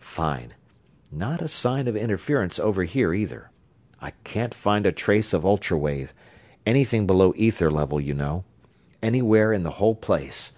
"Fine! 0.00 0.52
Not 1.10 1.40
a 1.40 1.48
sign 1.48 1.88
of 1.88 1.96
interference 1.96 2.58
over 2.58 2.84
here, 2.84 3.14
either. 3.14 3.50
I 4.02 4.10
can't 4.22 4.52
find 4.52 4.84
a 4.84 4.92
trace 4.92 5.32
of 5.32 5.46
ultra 5.46 5.78
wave 5.78 6.12
anything 6.66 7.06
below 7.06 7.32
ether 7.36 7.70
level, 7.70 7.98
you 7.98 8.12
know 8.12 8.44
anywhere 9.02 9.50
in 9.50 9.62
the 9.62 9.70
whole 9.80 9.94
place. 9.94 10.52